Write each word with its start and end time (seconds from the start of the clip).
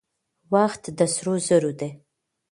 وخت 0.53 0.83
د 0.97 0.99
سرو 1.13 1.35
زرو 1.47 1.71
دی. 1.79 1.89